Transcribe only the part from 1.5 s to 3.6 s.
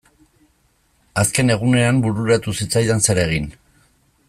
egunean bururatu zitzaidan zer egin.